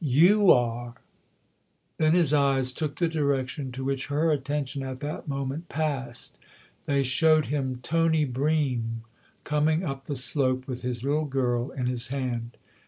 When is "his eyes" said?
2.15-2.73